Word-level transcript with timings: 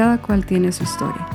cada 0.00 0.22
cual 0.22 0.46
tiene 0.46 0.72
su 0.72 0.84
historia, 0.84 1.28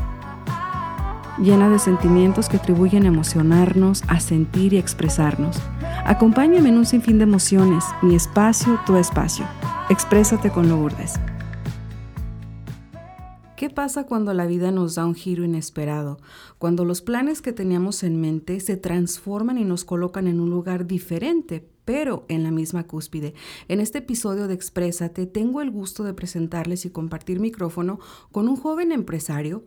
llena 1.37 1.69
de 1.69 1.77
sentimientos 1.77 2.49
que 2.49 2.57
atribuyen 2.57 3.03
a 3.03 3.09
emocionarnos, 3.09 4.01
a 4.07 4.19
sentir 4.19 4.73
y 4.73 4.79
expresarnos. 4.79 5.61
Acompáñame 6.03 6.69
en 6.69 6.79
un 6.79 6.87
sinfín 6.87 7.19
de 7.19 7.25
emociones, 7.25 7.83
mi 8.01 8.15
espacio, 8.15 8.79
tu 8.87 8.95
espacio. 8.95 9.45
Exprésate 9.91 10.49
con 10.49 10.67
Lourdes. 10.67 11.19
¿Qué 13.55 13.69
pasa 13.69 14.07
cuando 14.07 14.33
la 14.33 14.47
vida 14.47 14.71
nos 14.71 14.95
da 14.95 15.05
un 15.05 15.13
giro 15.13 15.43
inesperado? 15.43 16.17
Cuando 16.57 16.85
los 16.85 17.03
planes 17.03 17.43
que 17.43 17.53
teníamos 17.53 18.01
en 18.01 18.19
mente 18.19 18.59
se 18.61 18.77
transforman 18.77 19.59
y 19.59 19.63
nos 19.63 19.85
colocan 19.85 20.25
en 20.25 20.39
un 20.39 20.49
lugar 20.49 20.87
diferente, 20.87 21.69
pero 21.85 22.25
en 22.27 22.43
la 22.43 22.51
misma 22.51 22.83
cúspide. 22.83 23.33
En 23.67 23.79
este 23.79 23.99
episodio 23.99 24.47
de 24.47 24.53
Exprésate 24.55 25.25
tengo 25.27 25.61
el 25.61 25.71
gusto 25.71 26.03
de 26.03 26.13
presentarles 26.13 26.85
y 26.85 26.89
compartir 26.89 27.39
micrófono 27.39 27.99
con 28.31 28.49
un 28.49 28.57
joven 28.57 28.91
empresario 28.91 29.63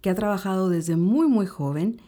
que 0.00 0.10
ha 0.10 0.14
trabajado 0.14 0.68
desde 0.68 0.96
muy 0.96 1.26
muy 1.26 1.46
joven 1.46 2.00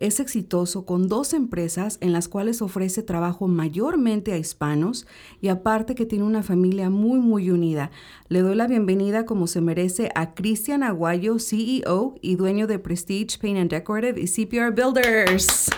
es 0.00 0.18
exitoso 0.18 0.86
con 0.86 1.08
dos 1.08 1.34
empresas 1.34 1.98
en 2.00 2.14
las 2.14 2.26
cuales 2.26 2.62
ofrece 2.62 3.02
trabajo 3.02 3.48
mayormente 3.48 4.32
a 4.32 4.38
hispanos 4.38 5.06
y 5.42 5.48
aparte 5.48 5.94
que 5.94 6.06
tiene 6.06 6.24
una 6.24 6.42
familia 6.42 6.88
muy 6.88 7.20
muy 7.20 7.50
unida. 7.50 7.90
Le 8.28 8.40
doy 8.40 8.54
la 8.54 8.66
bienvenida 8.66 9.26
como 9.26 9.46
se 9.46 9.60
merece 9.60 10.10
a 10.14 10.32
Cristian 10.32 10.82
Aguayo, 10.82 11.38
CEO 11.38 12.14
y 12.22 12.36
dueño 12.36 12.66
de 12.66 12.78
Prestige 12.78 13.38
Paint 13.38 13.58
and 13.58 13.70
Decorative 13.70 14.18
y 14.18 14.26
CPR 14.26 14.72
Builders. 14.72 15.70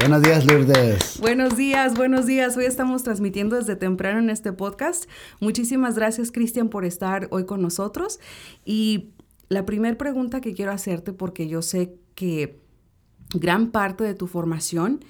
buenos 0.00 0.22
días 0.22 0.46
Lourdes. 0.46 1.18
Buenos 1.20 1.56
días, 1.58 1.94
buenos 1.94 2.24
días. 2.24 2.56
Hoy 2.56 2.64
estamos 2.64 3.02
transmitiendo 3.02 3.56
desde 3.56 3.76
temprano 3.76 4.18
en 4.20 4.30
este 4.30 4.54
podcast. 4.54 5.04
Muchísimas 5.40 5.94
gracias 5.96 6.32
Cristian 6.32 6.70
por 6.70 6.86
estar 6.86 7.28
hoy 7.32 7.44
con 7.44 7.60
nosotros 7.60 8.18
y 8.64 9.10
la 9.50 9.66
primera 9.66 9.98
pregunta 9.98 10.40
que 10.40 10.54
quiero 10.54 10.72
hacerte 10.72 11.12
porque 11.12 11.48
yo 11.48 11.60
sé 11.60 11.94
que 12.14 12.66
gran 13.34 13.70
parte 13.70 14.04
de 14.04 14.14
tu 14.14 14.26
formación 14.26 15.00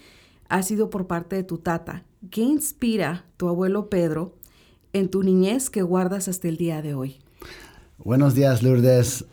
ha 0.48 0.62
sido 0.62 0.90
por 0.90 1.06
parte 1.06 1.36
de 1.36 1.42
tu 1.42 1.58
tata. 1.58 2.04
¿Qué 2.30 2.42
inspira 2.42 3.24
tu 3.36 3.48
abuelo 3.48 3.88
Pedro 3.88 4.34
en 4.92 5.08
tu 5.08 5.22
niñez 5.22 5.70
que 5.70 5.82
guardas 5.82 6.28
hasta 6.28 6.48
el 6.48 6.56
día 6.56 6.82
de 6.82 6.94
hoy? 6.94 7.18
Buenos 7.98 8.34
días, 8.34 8.62
Lourdes. 8.62 9.24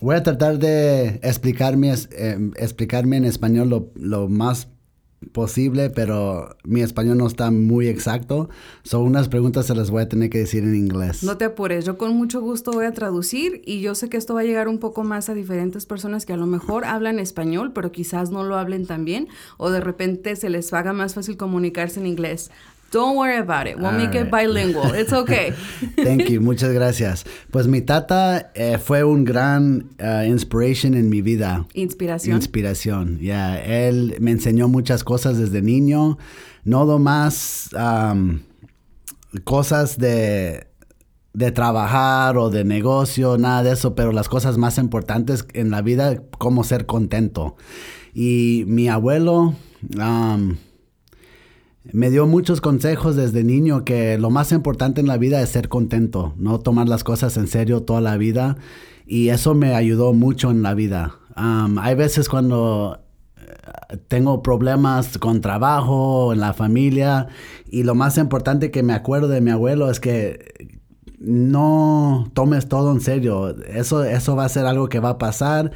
voy 0.00 0.14
a 0.14 0.22
tratar 0.22 0.58
de 0.58 1.20
explicarme, 1.22 1.94
eh, 2.12 2.50
explicarme 2.56 3.16
en 3.16 3.24
español 3.24 3.68
lo, 3.68 3.90
lo 3.94 4.28
más 4.28 4.68
posible, 5.32 5.90
pero 5.90 6.56
mi 6.64 6.80
español 6.80 7.18
no 7.18 7.26
está 7.26 7.50
muy 7.50 7.88
exacto. 7.88 8.48
Son 8.82 9.02
unas 9.02 9.28
preguntas 9.28 9.66
se 9.66 9.74
las 9.74 9.90
voy 9.90 10.02
a 10.02 10.08
tener 10.08 10.30
que 10.30 10.38
decir 10.38 10.64
en 10.64 10.74
inglés. 10.74 11.22
No 11.22 11.36
te 11.36 11.44
apures, 11.44 11.84
yo 11.84 11.98
con 11.98 12.16
mucho 12.16 12.40
gusto 12.40 12.72
voy 12.72 12.86
a 12.86 12.92
traducir 12.92 13.62
y 13.64 13.80
yo 13.80 13.94
sé 13.94 14.08
que 14.08 14.16
esto 14.16 14.34
va 14.34 14.40
a 14.40 14.44
llegar 14.44 14.68
un 14.68 14.78
poco 14.78 15.04
más 15.04 15.28
a 15.28 15.34
diferentes 15.34 15.86
personas 15.86 16.26
que 16.26 16.32
a 16.32 16.36
lo 16.36 16.46
mejor 16.46 16.84
hablan 16.84 17.18
español, 17.18 17.72
pero 17.72 17.92
quizás 17.92 18.30
no 18.30 18.44
lo 18.44 18.56
hablen 18.56 18.86
tan 18.86 19.04
bien 19.04 19.28
o 19.56 19.70
de 19.70 19.80
repente 19.80 20.36
se 20.36 20.50
les 20.50 20.72
haga 20.72 20.92
más 20.92 21.14
fácil 21.14 21.36
comunicarse 21.36 22.00
en 22.00 22.06
inglés. 22.06 22.50
Don't 22.94 23.16
worry 23.16 23.38
about 23.38 23.66
it. 23.66 23.76
We'll 23.76 23.90
make 23.90 24.14
it 24.14 24.30
bilingual. 24.30 24.94
It's 24.94 25.12
okay. 25.22 25.50
Thank 25.96 26.30
you. 26.30 26.40
Muchas 26.40 26.72
gracias. 26.72 27.24
Pues 27.50 27.66
mi 27.66 27.80
tata 27.80 28.52
eh, 28.54 28.78
fue 28.78 29.02
un 29.02 29.24
gran 29.24 29.90
uh, 30.00 30.22
inspiration 30.24 30.94
en 30.94 31.08
mi 31.08 31.20
vida. 31.20 31.66
Inspiración. 31.74 32.36
Inspiración. 32.36 33.18
Ya. 33.18 33.60
Él 33.60 34.14
me 34.20 34.30
enseñó 34.30 34.68
muchas 34.68 35.02
cosas 35.02 35.38
desde 35.38 35.60
niño. 35.60 36.18
No 36.62 36.86
más 37.00 37.70
um, 37.74 38.38
cosas 39.42 39.98
de 39.98 40.68
de 41.32 41.50
trabajar 41.50 42.38
o 42.38 42.48
de 42.48 42.62
negocio, 42.62 43.38
nada 43.38 43.64
de 43.64 43.72
eso, 43.72 43.96
pero 43.96 44.12
las 44.12 44.28
cosas 44.28 44.56
más 44.56 44.78
importantes 44.78 45.44
en 45.52 45.72
la 45.72 45.82
vida, 45.82 46.22
cómo 46.38 46.62
ser 46.62 46.86
contento. 46.86 47.56
Y 48.14 48.62
mi 48.68 48.88
abuelo, 48.88 49.56
um, 49.98 50.54
me 51.92 52.10
dio 52.10 52.26
muchos 52.26 52.60
consejos 52.60 53.14
desde 53.14 53.44
niño 53.44 53.84
que 53.84 54.18
lo 54.18 54.30
más 54.30 54.52
importante 54.52 55.00
en 55.00 55.06
la 55.06 55.18
vida 55.18 55.40
es 55.42 55.50
ser 55.50 55.68
contento, 55.68 56.34
no 56.36 56.58
tomar 56.58 56.88
las 56.88 57.04
cosas 57.04 57.36
en 57.36 57.46
serio 57.46 57.82
toda 57.82 58.00
la 58.00 58.16
vida. 58.16 58.56
Y 59.06 59.28
eso 59.28 59.54
me 59.54 59.74
ayudó 59.74 60.14
mucho 60.14 60.50
en 60.50 60.62
la 60.62 60.72
vida. 60.72 61.18
hay 61.36 61.94
veces 61.94 62.28
cuando 62.30 63.00
eh, 63.36 63.98
tengo 64.08 64.42
problemas 64.42 65.18
con 65.18 65.42
trabajo, 65.42 66.32
en 66.32 66.40
la 66.40 66.54
familia, 66.54 67.28
y 67.66 67.82
lo 67.82 67.94
más 67.94 68.16
importante 68.16 68.70
que 68.70 68.82
me 68.82 68.94
acuerdo 68.94 69.28
de 69.28 69.42
mi 69.42 69.50
abuelo 69.50 69.90
es 69.90 70.00
que 70.00 70.80
no 71.18 72.30
tomes 72.32 72.66
todo 72.68 72.92
en 72.92 73.02
serio. 73.02 73.54
Eso, 73.66 74.04
eso 74.04 74.36
va 74.36 74.46
a 74.46 74.48
ser 74.48 74.64
algo 74.64 74.88
que 74.88 75.00
va 75.00 75.10
a 75.10 75.18
pasar 75.18 75.72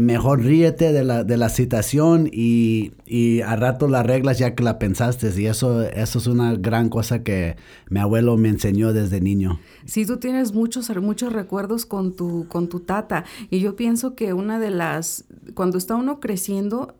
mejor 0.00 0.42
ríete 0.42 0.92
de 0.92 1.04
la, 1.04 1.24
de 1.24 1.36
la 1.36 1.48
situación 1.48 2.28
y, 2.32 2.92
y 3.06 3.40
a 3.40 3.56
rato 3.56 3.88
las 3.88 4.06
reglas 4.06 4.38
ya 4.38 4.54
que 4.54 4.62
la 4.62 4.78
pensaste. 4.78 5.30
Y 5.40 5.46
eso, 5.46 5.82
eso 5.82 6.18
es 6.18 6.26
una 6.26 6.54
gran 6.54 6.88
cosa 6.88 7.22
que 7.22 7.56
mi 7.88 8.00
abuelo 8.00 8.36
me 8.36 8.48
enseñó 8.48 8.92
desde 8.92 9.20
niño. 9.20 9.60
Sí, 9.84 10.06
tú 10.06 10.18
tienes 10.18 10.52
muchos, 10.52 10.94
muchos 10.96 11.32
recuerdos 11.32 11.86
con 11.86 12.14
tu, 12.14 12.46
con 12.48 12.68
tu 12.68 12.80
tata. 12.80 13.24
Y 13.50 13.60
yo 13.60 13.76
pienso 13.76 14.14
que 14.14 14.32
una 14.32 14.58
de 14.58 14.70
las, 14.70 15.24
cuando 15.54 15.78
está 15.78 15.94
uno 15.94 16.20
creciendo, 16.20 16.94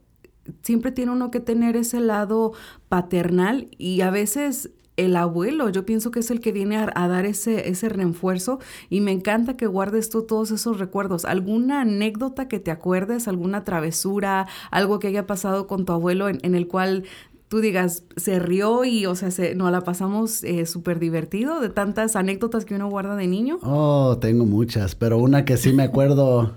siempre 0.62 0.92
tiene 0.92 1.12
uno 1.12 1.30
que 1.30 1.40
tener 1.40 1.76
ese 1.76 2.00
lado 2.00 2.52
paternal 2.88 3.68
y 3.78 4.00
a 4.00 4.10
veces 4.10 4.70
el 4.96 5.16
abuelo, 5.16 5.68
yo 5.70 5.86
pienso 5.86 6.10
que 6.10 6.20
es 6.20 6.30
el 6.30 6.40
que 6.40 6.52
viene 6.52 6.76
a, 6.76 7.08
dar 7.08 7.24
ese, 7.24 7.68
ese 7.68 7.88
refuerzo 7.88 8.58
y 8.90 9.00
me 9.00 9.12
encanta 9.12 9.56
que 9.56 9.66
guardes 9.66 10.10
tú 10.10 10.22
todos 10.22 10.50
esos 10.50 10.78
recuerdos. 10.78 11.24
¿Alguna 11.24 11.82
anécdota 11.82 12.48
que 12.48 12.60
te 12.60 12.70
acuerdes, 12.70 13.26
alguna 13.28 13.64
travesura, 13.64 14.46
algo 14.70 14.98
que 14.98 15.08
haya 15.08 15.26
pasado 15.26 15.66
con 15.66 15.84
tu 15.84 15.92
abuelo 15.92 16.28
en, 16.28 16.54
el 16.54 16.68
cual 16.68 17.04
tú 17.48 17.60
digas, 17.60 18.04
se 18.16 18.38
rió 18.38 18.84
y, 18.84 19.06
o 19.06 19.14
sea, 19.14 19.30
se, 19.30 19.54
nos 19.54 19.72
la 19.72 19.82
pasamos 19.82 20.44
eh, 20.44 20.66
súper 20.66 20.98
divertido 20.98 21.60
de 21.60 21.70
tantas 21.70 22.16
anécdotas 22.16 22.64
que 22.64 22.74
uno 22.74 22.88
guarda 22.88 23.16
de 23.16 23.26
niño? 23.26 23.58
Oh, 23.62 24.18
tengo 24.20 24.44
muchas, 24.44 24.94
pero 24.94 25.18
una 25.18 25.44
que 25.44 25.56
sí 25.56 25.72
me 25.72 25.82
acuerdo, 25.82 26.54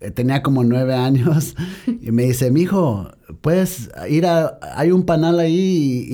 eh, 0.00 0.10
tenía 0.10 0.42
como 0.42 0.64
nueve 0.64 0.94
años 0.94 1.54
y 1.86 2.12
me 2.12 2.24
dice, 2.24 2.50
mijo, 2.50 3.10
puedes 3.40 3.90
ir 4.08 4.26
a, 4.26 4.58
hay 4.74 4.90
un 4.90 5.04
panal 5.04 5.38
ahí 5.38 6.06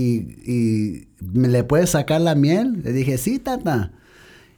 y 0.47 1.10
¿me 1.10 1.10
le 1.21 1.65
puedes 1.65 1.91
sacar 1.91 2.21
la 2.21 2.35
miel? 2.35 2.81
Le 2.83 2.93
dije, 2.93 3.19
sí, 3.19 3.39
tata. 3.39 3.93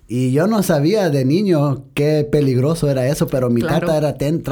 Y 0.08 0.32
yo 0.32 0.46
no 0.46 0.62
sabía 0.62 1.10
de 1.10 1.24
niño 1.24 1.86
qué 1.94 2.28
peligroso 2.30 2.90
era 2.90 3.06
eso, 3.06 3.26
pero 3.28 3.50
mi 3.50 3.62
tata 3.62 3.96
era 3.96 4.14
ten, 4.14 4.42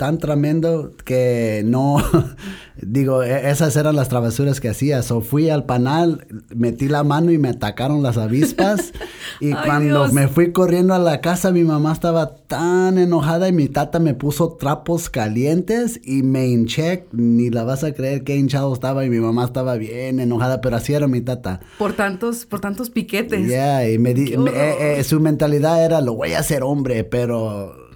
tan 0.00 0.16
tremendo 0.16 0.94
que 1.04 1.60
no, 1.62 1.98
digo, 2.80 3.22
e, 3.22 3.50
esas 3.50 3.76
eran 3.76 3.96
las 3.96 4.08
travesuras 4.08 4.58
que 4.58 4.70
hacía. 4.70 5.02
So 5.02 5.20
fui 5.20 5.50
al 5.50 5.66
panal, 5.66 6.26
metí 6.56 6.88
la 6.88 7.04
mano 7.04 7.32
y 7.32 7.36
me 7.36 7.50
atacaron 7.50 8.02
las 8.02 8.16
avispas. 8.16 8.94
y 9.40 9.52
cuando 9.52 10.10
me 10.10 10.26
fui 10.26 10.52
corriendo 10.52 10.94
a 10.94 10.98
la 10.98 11.20
casa, 11.20 11.52
mi 11.52 11.64
mamá 11.64 11.92
estaba 11.92 12.34
tan 12.34 12.96
enojada 12.96 13.46
y 13.48 13.52
mi 13.52 13.68
tata 13.68 13.98
me 13.98 14.14
puso 14.14 14.54
trapos 14.54 15.10
calientes 15.10 16.00
y 16.02 16.22
me 16.22 16.48
hinché. 16.48 17.04
Ni 17.12 17.50
la 17.50 17.64
vas 17.64 17.84
a 17.84 17.92
creer 17.92 18.24
qué 18.24 18.38
hinchado 18.38 18.72
estaba 18.72 19.04
y 19.04 19.10
mi 19.10 19.20
mamá 19.20 19.44
estaba 19.44 19.74
bien 19.74 20.18
enojada, 20.18 20.62
pero 20.62 20.76
así 20.76 20.94
era 20.94 21.08
mi 21.08 21.20
tata. 21.20 21.60
Por 21.76 21.92
tantos, 21.92 22.46
por 22.46 22.60
tantos 22.60 22.88
piquetes. 22.88 23.46
Ya, 23.46 23.86
y 23.86 23.98
me, 23.98 24.14
di, 24.14 24.32
eh, 24.32 24.96
eh, 24.98 25.04
su 25.04 25.20
mentalidad 25.20 25.84
era, 25.84 26.00
lo 26.00 26.14
voy 26.14 26.32
a 26.32 26.38
hacer 26.38 26.62
hombre, 26.62 27.04
pero 27.04 27.89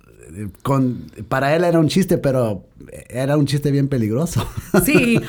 con, 0.63 1.11
para 1.29 1.55
él 1.55 1.65
era 1.65 1.79
un 1.79 1.89
chiste, 1.89 2.19
pero 2.19 2.65
era 3.09 3.37
un 3.37 3.47
chiste 3.47 3.71
bien 3.71 3.89
peligroso. 3.89 4.47
Sí, 4.85 5.21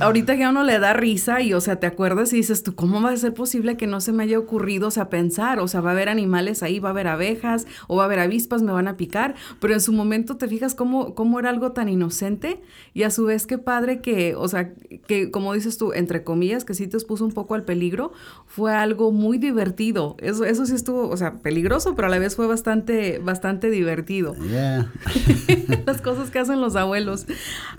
ahorita, 0.00 0.36
que 0.36 0.44
a 0.44 0.50
uno 0.50 0.62
le 0.62 0.78
da 0.78 0.92
risa 0.92 1.40
y, 1.40 1.52
o 1.52 1.60
sea, 1.60 1.76
te 1.76 1.86
acuerdas 1.86 2.32
y 2.32 2.36
dices 2.36 2.62
tú, 2.62 2.74
¿cómo 2.74 3.02
va 3.02 3.10
a 3.10 3.16
ser 3.16 3.34
posible 3.34 3.76
que 3.76 3.86
no 3.86 4.00
se 4.00 4.12
me 4.12 4.22
haya 4.22 4.38
ocurrido, 4.38 4.88
o 4.88 4.90
sea, 4.90 5.10
pensar? 5.10 5.58
O 5.58 5.68
sea, 5.68 5.80
va 5.80 5.90
a 5.90 5.92
haber 5.92 6.08
animales 6.08 6.62
ahí, 6.62 6.78
va 6.78 6.90
a 6.90 6.92
haber 6.92 7.08
abejas 7.08 7.66
o 7.88 7.96
va 7.96 8.04
a 8.04 8.06
haber 8.06 8.20
avispas, 8.20 8.62
me 8.62 8.72
van 8.72 8.88
a 8.88 8.96
picar, 8.96 9.34
pero 9.60 9.74
en 9.74 9.80
su 9.80 9.92
momento 9.92 10.36
te 10.36 10.46
fijas 10.48 10.74
cómo, 10.74 11.14
cómo 11.14 11.38
era 11.40 11.50
algo 11.50 11.72
tan 11.72 11.88
inocente 11.88 12.60
y 12.94 13.02
a 13.02 13.10
su 13.10 13.24
vez 13.24 13.46
qué 13.46 13.58
padre 13.58 14.00
que, 14.00 14.34
o 14.36 14.46
sea, 14.46 14.72
que 15.06 15.30
como 15.30 15.52
dices 15.52 15.76
tú, 15.76 15.92
entre 15.92 16.22
comillas, 16.22 16.64
que 16.64 16.74
sí 16.74 16.86
te 16.86 16.96
expuso 16.96 17.24
un 17.24 17.32
poco 17.32 17.54
al 17.54 17.64
peligro, 17.64 18.12
fue 18.46 18.72
algo 18.72 19.10
muy 19.10 19.38
divertido. 19.38 20.16
Eso, 20.20 20.44
eso 20.44 20.64
sí 20.64 20.74
estuvo, 20.74 21.08
o 21.08 21.16
sea, 21.16 21.34
peligroso, 21.34 21.94
pero 21.96 22.06
a 22.06 22.10
la 22.10 22.18
vez 22.18 22.36
fue 22.36 22.46
bastante, 22.46 23.18
bastante 23.18 23.70
divertido. 23.70 24.36
Las 25.86 26.00
cosas 26.00 26.30
que 26.30 26.38
hacen 26.38 26.60
los 26.60 26.76
abuelos. 26.76 26.84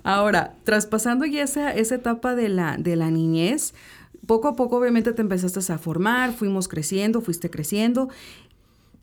Ahora, 0.04 0.56
traspasando 0.64 1.26
ya 1.26 1.44
esa, 1.44 1.74
esa 1.74 1.96
etapa 1.96 2.36
de 2.36 2.50
la, 2.50 2.78
de 2.78 2.96
la 2.96 3.12
niñez, 3.12 3.74
poco 4.26 4.48
a 4.48 4.56
poco 4.56 4.78
obviamente 4.78 5.14
te 5.14 5.22
empezaste 5.22 5.72
a 5.72 5.78
formar, 5.78 6.34
fuimos 6.34 6.68
creciendo, 6.68 7.22
fuiste 7.22 7.50
creciendo. 7.50 8.10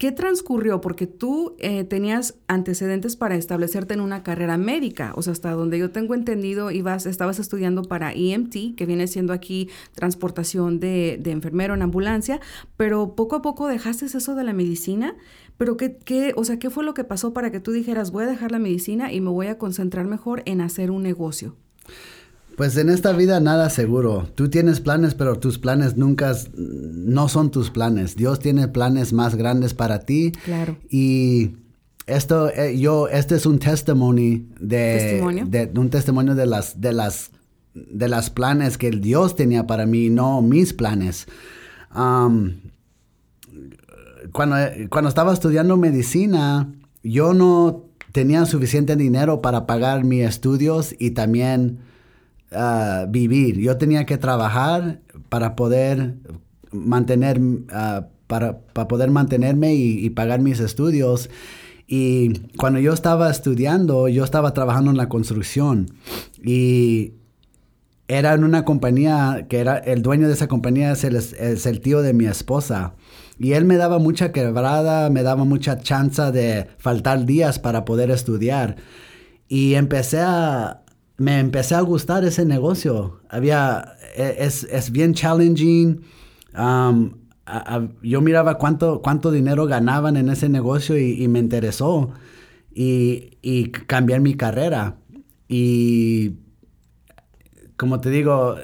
¿Qué 0.03 0.11
transcurrió? 0.11 0.81
Porque 0.81 1.07
tú 1.07 1.55
eh, 1.61 1.85
tenías 1.85 2.35
antecedentes 2.49 3.15
para 3.15 3.37
establecerte 3.37 3.95
en 3.95 4.01
una 4.01 4.25
carrera 4.25 4.57
médica, 4.57 5.13
o 5.15 5.23
sea, 5.23 5.33
hasta 5.33 5.53
donde 5.53 5.79
yo 5.79 5.93
tengo 5.93 6.15
entendido, 6.17 6.73
ibas, 6.73 7.07
estabas 7.07 7.39
estudiando 7.39 7.83
para 7.85 8.13
EMT, 8.13 8.75
que 8.77 8.85
viene 8.85 9.07
siendo 9.07 9.33
aquí 9.33 9.69
transportación 9.95 10.81
de, 10.81 11.21
de 11.23 11.31
enfermero 11.31 11.75
en 11.75 11.83
ambulancia, 11.83 12.41
pero 12.77 13.15
poco 13.15 13.37
a 13.37 13.43
poco 13.43 13.69
dejaste 13.69 14.07
eso 14.07 14.35
de 14.35 14.43
la 14.43 14.53
medicina. 14.53 15.15
Pero 15.57 15.77
qué, 15.77 15.97
qué, 15.99 16.33
o 16.35 16.45
sea, 16.45 16.59
¿qué 16.59 16.69
fue 16.69 16.83
lo 16.83 16.95
que 16.95 17.05
pasó 17.05 17.33
para 17.33 17.53
que 17.53 17.61
tú 17.61 17.71
dijeras, 17.71 18.11
voy 18.11 18.25
a 18.25 18.27
dejar 18.27 18.51
la 18.51 18.59
medicina 18.59 19.13
y 19.13 19.21
me 19.21 19.31
voy 19.31 19.47
a 19.47 19.57
concentrar 19.57 20.07
mejor 20.07 20.43
en 20.47 20.63
hacer 20.63 20.91
un 20.91 21.05
negocio? 21.05 21.55
Pues 22.57 22.77
en 22.77 22.91
esta 22.91 23.13
vida 23.13 23.41
nada 23.41 23.71
seguro. 23.71 24.29
Tú 24.35 24.49
tienes 24.49 24.81
planes, 24.81 25.15
pero 25.15 25.39
tus 25.39 25.59
planes 25.59 25.97
nunca 25.97 26.35
no 26.55 27.29
son 27.29 27.51
tus 27.51 27.71
planes. 27.71 28.17
Dios 28.17 28.39
tiene 28.39 28.69
planes 28.69 29.13
más 29.13 29.35
grandes 29.35 29.75
para 29.75 30.01
ti. 30.01 30.33
Claro. 30.45 30.77
Y 30.91 31.53
esto, 32.07 32.51
eh, 32.51 32.79
yo, 32.79 33.09
este 33.09 33.37
es 33.37 33.47
un 33.47 33.59
testimonio 33.59 34.41
de, 34.61 35.45
de, 35.47 35.81
un 35.81 35.91
testimonio 35.91 36.35
de 36.35 36.47
las, 36.47 36.81
de 36.81 36.93
las, 36.93 37.31
de 37.75 38.09
las 38.09 38.31
planes 38.31 38.77
que 38.77 38.91
Dios 38.91 39.35
tenía 39.35 39.67
para 39.67 39.87
mí, 39.87 40.11
no 40.11 40.43
mis 40.43 40.73
planes. 40.73 41.27
Um, 41.95 42.55
cuando, 44.33 44.57
cuando 44.91 45.09
estaba 45.09 45.33
estudiando 45.33 45.77
medicina, 45.77 46.73
yo 47.03 47.35
no 47.35 47.85
tenía 48.13 48.45
suficiente 48.45 48.97
dinero 48.97 49.41
para 49.41 49.67
pagar 49.67 50.05
mis 50.05 50.27
estudios 50.27 50.95
y 50.99 51.13
también 51.13 51.79
vivir. 53.09 53.59
Yo 53.59 53.77
tenía 53.77 54.07
que 54.07 54.19
trabajar 54.19 55.01
para 55.29 55.57
poder 55.57 56.15
mantener, 56.71 57.41
uh, 57.41 58.05
para, 58.27 58.59
para, 58.59 58.89
poder 58.89 59.11
mantenerme 59.11 59.75
y, 59.75 60.05
y, 60.05 60.11
pagar 60.11 60.41
mis 60.41 60.61
estudios. 60.61 61.31
Y 61.87 62.39
cuando 62.57 62.79
yo 62.79 62.93
estaba 62.93 63.31
estudiando, 63.31 64.09
yo 64.09 64.25
estaba 64.25 64.55
trabajando 64.55 64.91
en 64.91 64.97
la 64.97 65.09
construcción 65.09 65.91
y 66.43 67.15
era 68.09 68.35
en 68.35 68.45
una 68.45 68.65
compañía 68.65 69.47
que 69.49 69.59
era 69.59 69.79
el 69.79 70.03
dueño 70.03 70.27
de 70.27 70.35
esa 70.35 70.49
compañía 70.49 70.93
es 70.93 71.05
el, 71.05 71.17
es 71.17 71.67
el 71.67 71.81
tío 71.81 72.03
de 72.03 72.13
mi 72.13 72.27
esposa. 72.27 72.95
Y 73.39 73.53
él 73.53 73.65
me 73.65 73.77
daba 73.77 73.99
mucha 73.99 74.33
quebrada, 74.33 75.09
me 75.11 75.23
daba 75.23 75.45
mucha 75.45 75.79
chance 75.79 76.23
de 76.31 76.69
faltar 76.79 77.25
días 77.25 77.59
para 77.59 77.85
poder 77.85 78.11
estudiar. 78.11 78.77
Y 79.49 79.75
empecé 79.75 80.21
a, 80.21 80.82
me 81.17 81.39
empecé 81.39 81.75
a 81.75 81.81
gustar 81.81 82.25
ese 82.25 82.45
negocio. 82.45 83.21
Había, 83.29 83.97
e, 84.17 84.37
es, 84.41 84.65
es 84.65 84.91
bien 84.91 85.15
challenging. 85.15 86.03
Um, 86.59 87.15
yo 88.03 88.21
miraba 88.21 88.59
cuánto, 88.59 89.03
cuánto 89.03 89.31
dinero 89.31 89.67
ganaban 89.67 90.17
en 90.17 90.29
ese 90.29 90.49
negocio 90.49 90.99
y, 90.99 91.27
me 91.29 91.39
interesó. 91.39 92.11
Y, 92.73 93.39
y 93.43 93.71
cambiar 93.71 94.21
mi 94.21 94.35
carrera. 94.35 94.97
Y 95.49 96.37
como 97.77 98.01
te 98.01 98.11
digo, 98.11 98.57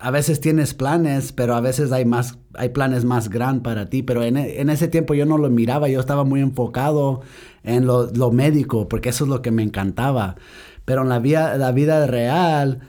a 0.00 0.10
veces 0.10 0.40
tienes 0.40 0.74
planes, 0.74 1.32
pero 1.32 1.54
a 1.54 1.60
veces 1.60 1.92
hay 1.92 2.04
más, 2.04 2.38
hay 2.54 2.70
planes 2.70 3.04
más 3.04 3.28
grandes 3.28 3.62
para 3.62 3.86
ti. 3.86 4.02
Pero 4.02 4.22
en, 4.22 4.36
en, 4.36 4.70
ese 4.70 4.88
tiempo 4.88 5.14
yo 5.14 5.26
no 5.26 5.38
lo 5.38 5.50
miraba, 5.50 5.88
yo 5.88 6.00
estaba 6.00 6.24
muy 6.24 6.40
enfocado 6.40 7.20
en 7.64 7.86
lo, 7.86 8.10
lo 8.10 8.30
médico, 8.30 8.88
porque 8.88 9.10
eso 9.10 9.24
es 9.24 9.30
lo 9.30 9.42
que 9.42 9.50
me 9.50 9.62
encantaba. 9.62 10.36
Pero 10.84 11.02
en 11.02 11.08
la 11.08 11.18
vida, 11.18 11.56
la 11.56 11.72
vida 11.72 12.06
real, 12.06 12.80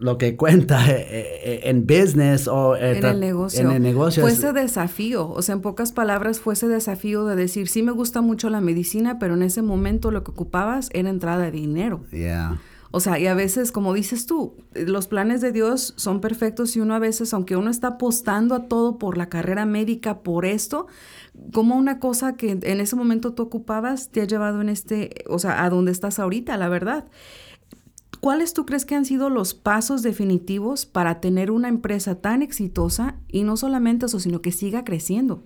lo 0.00 0.16
que 0.16 0.34
cuenta 0.34 0.90
eh, 0.90 1.06
eh, 1.44 1.60
en 1.64 1.86
business 1.86 2.48
o 2.48 2.76
en 2.76 3.04
el 3.04 3.20
negocio. 3.20 3.60
En 3.60 3.70
el 3.70 3.82
negocio 3.82 4.22
fue 4.22 4.32
ese 4.32 4.52
desafío, 4.52 5.28
o 5.28 5.42
sea, 5.42 5.54
en 5.54 5.60
pocas 5.60 5.92
palabras, 5.92 6.40
fue 6.40 6.54
ese 6.54 6.66
desafío 6.66 7.26
de 7.26 7.36
decir, 7.36 7.68
sí 7.68 7.82
me 7.82 7.92
gusta 7.92 8.20
mucho 8.22 8.50
la 8.50 8.60
medicina, 8.60 9.18
pero 9.18 9.34
en 9.34 9.42
ese 9.42 9.62
momento 9.62 10.10
lo 10.10 10.24
que 10.24 10.32
ocupabas 10.32 10.88
era 10.92 11.10
entrada 11.10 11.44
de 11.44 11.50
dinero. 11.52 12.00
Yeah. 12.10 12.58
O 12.92 12.98
sea, 12.98 13.20
y 13.20 13.26
a 13.28 13.34
veces, 13.34 13.70
como 13.70 13.94
dices 13.94 14.26
tú, 14.26 14.56
los 14.74 15.06
planes 15.06 15.40
de 15.40 15.52
Dios 15.52 15.94
son 15.96 16.20
perfectos 16.20 16.74
y 16.74 16.80
uno 16.80 16.94
a 16.94 16.98
veces, 16.98 17.32
aunque 17.32 17.56
uno 17.56 17.70
está 17.70 17.88
apostando 17.88 18.54
a 18.54 18.64
todo 18.64 18.98
por 18.98 19.16
la 19.16 19.28
carrera 19.28 19.64
médica, 19.64 20.22
por 20.22 20.44
esto, 20.44 20.88
como 21.52 21.76
una 21.76 22.00
cosa 22.00 22.34
que 22.34 22.58
en 22.60 22.80
ese 22.80 22.96
momento 22.96 23.32
tú 23.32 23.44
ocupabas 23.44 24.08
te 24.08 24.22
ha 24.22 24.24
llevado 24.24 24.60
en 24.60 24.68
este, 24.68 25.24
o 25.28 25.38
sea, 25.38 25.62
a 25.64 25.70
donde 25.70 25.92
estás 25.92 26.18
ahorita, 26.18 26.56
la 26.56 26.68
verdad. 26.68 27.04
¿Cuáles 28.20 28.52
tú 28.54 28.66
crees 28.66 28.84
que 28.84 28.96
han 28.96 29.04
sido 29.04 29.30
los 29.30 29.54
pasos 29.54 30.02
definitivos 30.02 30.84
para 30.84 31.20
tener 31.20 31.50
una 31.50 31.68
empresa 31.68 32.16
tan 32.16 32.42
exitosa 32.42 33.16
y 33.28 33.44
no 33.44 33.56
solamente 33.56 34.06
eso, 34.06 34.18
sino 34.18 34.42
que 34.42 34.52
siga 34.52 34.84
creciendo? 34.84 35.44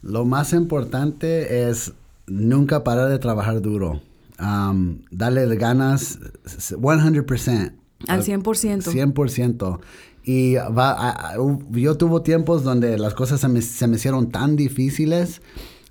Lo 0.00 0.24
más 0.24 0.52
importante 0.52 1.68
es 1.68 1.92
nunca 2.26 2.84
parar 2.84 3.10
de 3.10 3.18
trabajar 3.18 3.60
duro. 3.60 4.00
Um, 4.38 5.02
darle 5.10 5.56
ganas 5.56 6.18
100%. 6.44 7.72
Al 8.08 8.22
100%. 8.22 8.82
100%. 8.82 9.80
Y 10.24 10.54
va, 10.56 11.34
yo 11.70 11.96
tuve 11.96 12.20
tiempos 12.20 12.64
donde 12.64 12.98
las 12.98 13.14
cosas 13.14 13.40
se 13.40 13.48
me, 13.48 13.62
se 13.62 13.86
me 13.86 13.96
hicieron 13.96 14.30
tan 14.30 14.56
difíciles, 14.56 15.40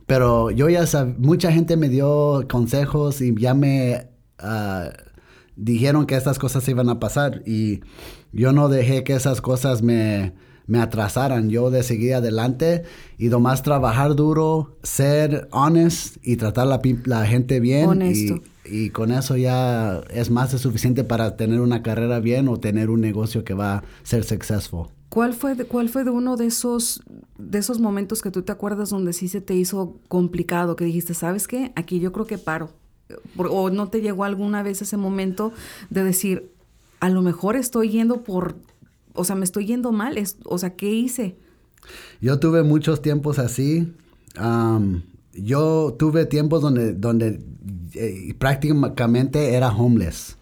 pero 0.06 0.52
yo 0.52 0.70
ya 0.70 0.86
sabía, 0.86 1.16
mucha 1.18 1.52
gente 1.52 1.78
me 1.78 1.88
dio 1.88 2.46
consejos 2.50 3.22
y 3.22 3.34
ya 3.40 3.54
me 3.54 4.10
uh, 4.44 4.90
dijeron 5.56 6.06
que 6.06 6.16
estas 6.16 6.38
cosas 6.38 6.68
iban 6.68 6.90
a 6.90 7.00
pasar 7.00 7.44
y 7.46 7.80
yo 8.34 8.52
no 8.52 8.68
dejé 8.68 9.06
que 9.06 9.14
esas 9.14 9.40
cosas 9.40 9.82
me, 9.82 10.34
me 10.68 10.80
atrasaran. 10.80 11.50
Yo 11.50 11.70
de 11.70 11.84
seguir 11.84 12.16
adelante 12.16 12.84
y 13.18 13.28
nomás 13.28 13.64
trabajar 13.64 14.16
duro, 14.16 14.76
ser 14.84 15.48
honest 15.52 16.18
y 16.24 16.38
tratar 16.38 16.68
la, 16.68 16.82
la 17.06 17.26
gente 17.26 17.60
bien. 17.60 17.90
Honesto. 17.90 18.42
Y, 18.66 18.86
y, 18.86 18.90
con 18.90 19.12
eso 19.12 19.38
ya 19.38 20.02
es 20.10 20.30
más 20.30 20.52
de 20.52 20.58
suficiente 20.58 21.04
para 21.04 21.38
tener 21.38 21.62
una 21.62 21.84
carrera 21.84 22.20
bien 22.20 22.48
o 22.48 22.60
tener 22.60 22.90
un 22.90 23.02
negocio 23.02 23.44
que 23.44 23.54
va 23.54 23.78
a 23.78 23.84
ser 24.04 24.24
successful. 24.24 24.88
¿Cuál 25.16 25.34
fue, 25.34 25.56
de, 25.56 25.64
¿Cuál 25.64 25.88
fue 25.88 26.04
de 26.04 26.10
uno 26.10 26.36
de 26.36 26.48
esos, 26.48 27.02
de 27.38 27.60
esos 27.60 27.80
momentos 27.80 28.22
que 28.22 28.32
tú 28.32 28.42
te 28.42 28.52
acuerdas 28.52 28.90
donde 28.90 29.14
sí 29.14 29.30
se 29.30 29.40
te 29.40 29.56
hizo 29.56 29.98
complicado, 30.10 30.76
que 30.76 30.84
dijiste, 30.84 31.14
¿sabes 31.14 31.48
qué? 31.48 31.72
Aquí 31.76 32.02
yo 32.02 32.12
creo 32.12 32.28
que 32.28 32.38
paro. 32.38 32.72
O 33.38 33.70
no 33.70 33.88
te 33.88 34.02
llegó 34.02 34.26
alguna 34.26 34.62
vez 34.62 34.82
ese 34.82 34.98
momento 34.98 35.54
de 35.90 36.04
decir, 36.04 36.52
a 37.00 37.10
lo 37.10 37.22
mejor 37.22 37.56
estoy 37.56 37.92
yendo 37.92 38.24
por 38.24 38.56
o 39.16 39.24
sea, 39.24 39.36
me 39.36 39.46
estoy 39.46 39.66
yendo 39.66 39.92
mal, 39.92 40.18
es, 40.18 40.38
o 40.46 40.58
sea, 40.58 40.76
¿qué 40.76 40.92
hice? 40.92 41.38
Yo 42.22 42.40
tuve 42.40 42.64
muchos 42.64 43.02
tiempos 43.02 43.40
así. 43.40 43.94
yo 45.34 45.96
tuve 45.98 46.26
tiempos 46.26 46.62
donde, 46.62 46.94
donde 46.94 47.40
eh, 47.94 48.34
prácticamente 48.38 49.54
era 49.54 49.70
homeless. 49.70 50.38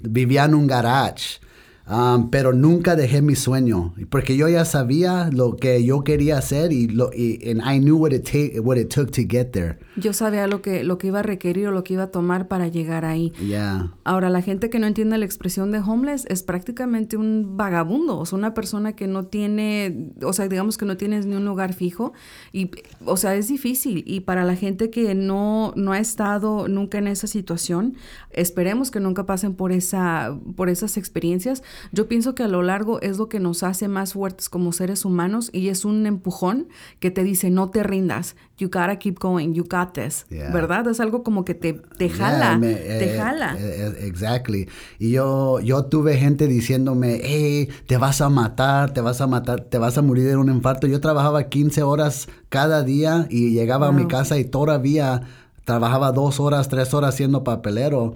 Vivía 0.00 0.44
en 0.44 0.54
un 0.54 0.66
garage. 0.66 1.40
Um, 1.84 2.30
pero 2.30 2.52
nunca 2.52 2.94
dejé 2.94 3.22
mi 3.22 3.34
sueño 3.34 3.92
porque 4.08 4.36
yo 4.36 4.48
ya 4.48 4.64
sabía 4.64 5.30
lo 5.32 5.56
que 5.56 5.82
yo 5.84 6.04
quería 6.04 6.38
hacer 6.38 6.72
y 6.72 6.86
lo 6.86 7.10
y 7.12 7.40
and 7.50 7.60
I 7.60 7.80
knew 7.80 7.96
what 7.96 8.12
it 8.12 8.24
take 8.24 8.60
what 8.60 8.76
it 8.76 8.88
took 8.88 9.10
to 9.10 9.22
get 9.28 9.46
there. 9.46 9.78
Yo 9.96 10.12
sabía 10.12 10.46
lo 10.46 10.62
que 10.62 10.84
lo 10.84 10.96
que 10.96 11.08
iba 11.08 11.18
a 11.18 11.22
requerir 11.22 11.66
o 11.66 11.72
lo 11.72 11.82
que 11.82 11.94
iba 11.94 12.04
a 12.04 12.10
tomar 12.12 12.46
para 12.46 12.68
llegar 12.68 13.04
ahí. 13.04 13.32
Yeah. 13.44 13.92
Ahora 14.04 14.30
la 14.30 14.42
gente 14.42 14.70
que 14.70 14.78
no 14.78 14.86
entiende 14.86 15.18
la 15.18 15.24
expresión 15.24 15.72
de 15.72 15.80
homeless 15.80 16.24
es 16.28 16.44
prácticamente 16.44 17.16
un 17.16 17.56
vagabundo, 17.56 18.16
o 18.16 18.26
sea, 18.26 18.38
una 18.38 18.54
persona 18.54 18.94
que 18.94 19.08
no 19.08 19.26
tiene, 19.26 20.12
o 20.22 20.32
sea, 20.32 20.46
digamos 20.46 20.78
que 20.78 20.84
no 20.84 20.96
tienes 20.96 21.26
ni 21.26 21.34
un 21.34 21.44
lugar 21.44 21.74
fijo 21.74 22.12
y 22.52 22.70
o 23.04 23.16
sea, 23.16 23.34
es 23.34 23.48
difícil 23.48 24.04
y 24.06 24.20
para 24.20 24.44
la 24.44 24.54
gente 24.54 24.88
que 24.90 25.16
no 25.16 25.72
no 25.74 25.90
ha 25.90 25.98
estado 25.98 26.68
nunca 26.68 26.98
en 26.98 27.08
esa 27.08 27.26
situación, 27.26 27.96
esperemos 28.30 28.92
que 28.92 29.00
nunca 29.00 29.26
pasen 29.26 29.54
por 29.54 29.72
esa 29.72 30.38
por 30.54 30.68
esas 30.68 30.96
experiencias 30.96 31.64
yo 31.92 32.08
pienso 32.08 32.34
que 32.34 32.42
a 32.42 32.48
lo 32.48 32.62
largo 32.62 33.00
es 33.00 33.18
lo 33.18 33.28
que 33.28 33.40
nos 33.40 33.62
hace 33.62 33.88
más 33.88 34.14
fuertes 34.14 34.48
como 34.48 34.72
seres 34.72 35.04
humanos 35.04 35.50
y 35.52 35.68
es 35.68 35.84
un 35.84 36.06
empujón 36.06 36.68
que 37.00 37.10
te 37.10 37.24
dice 37.24 37.50
no 37.50 37.70
te 37.70 37.82
rindas, 37.82 38.36
you 38.58 38.68
gotta 38.68 38.96
keep 38.98 39.18
going, 39.18 39.54
you 39.54 39.64
got 39.64 39.92
this, 39.92 40.26
¿verdad? 40.30 40.86
Es 40.88 41.00
algo 41.00 41.22
como 41.22 41.44
que 41.44 41.54
te, 41.54 41.74
te 41.74 42.08
jala, 42.08 42.58
te 42.60 43.14
eh, 43.14 43.18
jala. 43.18 43.56
Eh, 43.58 43.92
eh, 43.98 44.06
exactly. 44.06 44.68
Y 44.98 45.12
yo, 45.12 45.60
yo 45.60 45.84
tuve 45.86 46.16
gente 46.16 46.46
diciéndome, 46.46 47.20
hey, 47.22 47.68
te 47.86 47.96
vas 47.96 48.20
a 48.20 48.28
matar, 48.28 48.92
te 48.92 49.00
vas 49.00 49.20
a 49.20 49.26
matar, 49.26 49.60
te 49.62 49.78
vas 49.78 49.98
a 49.98 50.02
morir 50.02 50.28
de 50.28 50.36
un 50.36 50.48
infarto. 50.48 50.86
Yo 50.86 51.00
trabajaba 51.00 51.44
15 51.44 51.82
horas 51.82 52.28
cada 52.48 52.82
día 52.82 53.26
y 53.30 53.50
llegaba 53.50 53.88
a 53.88 53.92
mi 53.92 54.06
casa 54.06 54.38
y 54.38 54.44
todavía 54.44 55.22
trabajaba 55.64 56.12
dos 56.12 56.40
horas, 56.40 56.68
tres 56.68 56.94
horas 56.94 57.14
siendo 57.14 57.44
papelero. 57.44 58.14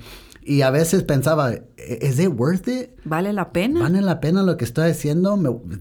Y 0.49 0.63
a 0.63 0.71
veces 0.71 1.03
pensaba, 1.03 1.55
¿es 1.77 2.21
it 2.21 2.29
worth 2.29 2.69
it? 2.69 2.91
¿Vale 3.05 3.33
la 3.33 3.51
pena? 3.51 3.81
¿Vale 3.81 4.01
la 4.01 4.21
pena 4.21 4.45
lo 4.45 4.57
que 4.57 4.65
estoy 4.65 4.91
haciendo? 4.91 5.37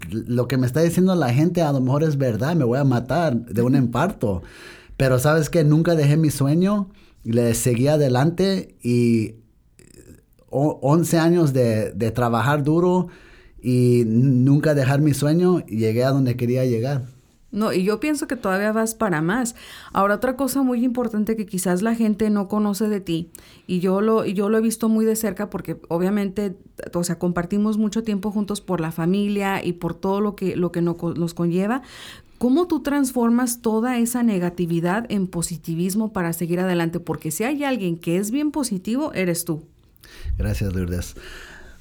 lo 0.09 0.47
que 0.47 0.57
me 0.57 0.65
está 0.65 0.81
diciendo 0.81 1.13
la 1.13 1.31
gente 1.31 1.61
a 1.61 1.71
lo 1.71 1.81
mejor 1.81 2.03
es 2.03 2.17
verdad, 2.17 2.55
me 2.55 2.63
voy 2.63 2.79
a 2.79 2.83
matar 2.83 3.35
de 3.35 3.61
un 3.61 3.75
infarto. 3.75 4.41
Pero 4.97 5.19
sabes 5.19 5.51
que 5.51 5.63
nunca 5.63 5.93
dejé 5.93 6.17
mi 6.17 6.31
sueño, 6.31 6.89
le 7.23 7.53
seguí 7.53 7.87
adelante 7.87 8.75
y 8.81 9.35
11 10.49 11.19
años 11.19 11.53
de, 11.53 11.91
de 11.91 12.09
trabajar 12.09 12.63
duro 12.63 13.09
y 13.61 14.01
nunca 14.07 14.73
dejar 14.73 14.99
mi 14.99 15.13
sueño, 15.13 15.63
y 15.67 15.77
llegué 15.77 16.03
a 16.03 16.11
donde 16.11 16.37
quería 16.37 16.65
llegar. 16.65 17.05
No, 17.55 17.71
y 17.71 17.83
yo 17.83 17.99
pienso 17.99 18.27
que 18.27 18.35
todavía 18.35 18.71
vas 18.73 18.95
para 18.95 19.21
más. 19.21 19.55
Ahora, 19.93 20.15
otra 20.15 20.35
cosa 20.35 20.61
muy 20.61 20.83
importante 20.83 21.35
que 21.35 21.45
quizás 21.45 21.81
la 21.81 21.95
gente 21.95 22.29
no 22.29 22.47
conoce 22.47 22.89
de 22.89 22.99
ti, 22.99 23.29
y 23.65 23.79
yo 23.79 24.01
lo, 24.01 24.25
yo 24.25 24.49
lo 24.49 24.57
he 24.57 24.61
visto 24.61 24.89
muy 24.89 25.05
de 25.05 25.15
cerca 25.15 25.49
porque 25.49 25.79
obviamente, 25.87 26.55
o 26.93 27.03
sea, 27.03 27.17
compartimos 27.17 27.77
mucho 27.77 28.03
tiempo 28.03 28.29
juntos 28.29 28.61
por 28.61 28.81
la 28.81 28.91
familia 28.91 29.63
y 29.63 29.73
por 29.73 29.95
todo 29.95 30.21
lo 30.21 30.35
que, 30.35 30.55
lo 30.55 30.71
que 30.71 30.81
nos 30.81 31.33
conlleva. 31.33 31.81
¿Cómo 32.37 32.67
tú 32.67 32.81
transformas 32.81 33.61
toda 33.61 33.97
esa 33.97 34.21
negatividad 34.21 35.05
en 35.09 35.27
positivismo 35.27 36.11
para 36.11 36.33
seguir 36.33 36.59
adelante? 36.59 36.99
Porque 36.99 37.31
si 37.31 37.45
hay 37.45 37.63
alguien 37.63 37.97
que 37.97 38.17
es 38.17 38.29
bien 38.29 38.51
positivo, 38.51 39.13
eres 39.13 39.45
tú. 39.45 39.63
Gracias, 40.37 40.73
Lourdes. 40.73 41.15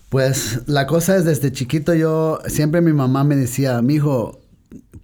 Pues 0.09 0.61
la 0.66 0.87
cosa 0.87 1.16
es, 1.16 1.25
desde 1.25 1.50
chiquito 1.50 1.93
yo, 1.93 2.38
siempre 2.47 2.81
mi 2.81 2.93
mamá 2.93 3.25
me 3.25 3.35
decía, 3.35 3.83
mi 3.83 3.95
hijo, 3.95 4.38